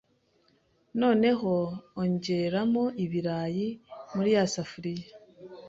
Noneho 1.01 1.53
ongeramo 2.01 2.83
ibirayi, 3.03 3.67
muri 4.15 4.29
ya 4.35 4.43
safuriya, 4.53 5.11